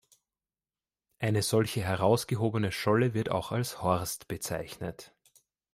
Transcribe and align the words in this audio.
Eine 1.19 1.43
solche 1.43 1.83
herausgehobene 1.83 2.71
Scholle 2.71 3.13
wird 3.13 3.29
auch 3.29 3.51
als 3.51 3.83
Horst 3.83 4.27
bezeichnet. 4.27 5.13